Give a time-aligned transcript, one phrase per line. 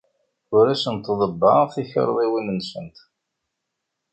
[0.57, 2.97] Ur asent-ḍebbɛeɣ tikarḍiwin-nsent.